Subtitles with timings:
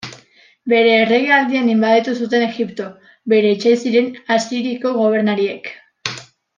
[0.71, 2.89] Bere erregealdian inbaditu zuten Egipto,
[3.35, 5.75] bere etsai ziren Asiriako gobernariek.